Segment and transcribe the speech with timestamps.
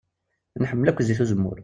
[0.61, 1.57] Nḥemmel akk zzit n uzemmur.